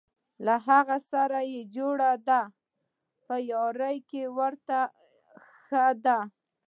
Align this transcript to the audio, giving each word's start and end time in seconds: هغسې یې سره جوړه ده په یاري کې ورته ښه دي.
هغسې 0.67 1.03
یې 1.05 1.07
سره 1.11 1.39
جوړه 1.75 2.11
ده 2.27 2.41
په 3.25 3.35
یاري 3.51 3.95
کې 4.09 4.23
ورته 4.37 4.79
ښه 5.65 5.85
دي. 6.05 6.19